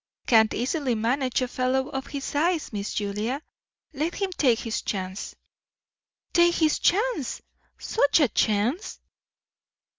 "Can't 0.25 0.51
easily 0.55 0.95
manage 0.95 1.43
a 1.43 1.47
fellow 1.47 1.89
of 1.89 2.07
his 2.07 2.23
size, 2.23 2.73
Miss 2.73 2.91
Julia. 2.91 3.39
Let 3.93 4.15
him 4.15 4.31
take 4.31 4.57
his 4.61 4.81
chance." 4.81 5.35
"Take 6.33 6.55
his 6.55 6.79
chance! 6.79 7.39
Such 7.77 8.19
a 8.21 8.27
chance!" 8.27 8.99